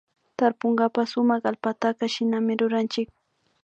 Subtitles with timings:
[0.39, 3.07] Tarpunkapak sumak allpataka shinami ruranchik